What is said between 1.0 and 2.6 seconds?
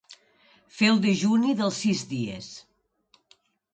dejuni dels sis dies.